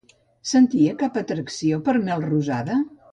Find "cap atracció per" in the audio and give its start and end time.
1.03-1.95